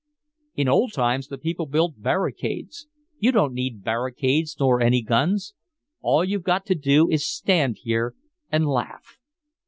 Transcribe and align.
In 0.55 0.67
old 0.67 0.93
times 0.93 1.27
the 1.27 1.37
people 1.37 1.67
built 1.67 2.01
barricades. 2.01 2.87
You 3.19 3.31
don't 3.31 3.53
need 3.53 3.83
barricades 3.83 4.57
nor 4.59 4.81
any 4.81 5.03
guns 5.03 5.53
all 6.01 6.25
you've 6.25 6.41
got 6.41 6.65
to 6.65 6.73
do 6.75 7.07
is 7.11 7.21
to 7.21 7.27
stand 7.29 7.77
here 7.83 8.15
and 8.51 8.65
laugh! 8.67 9.19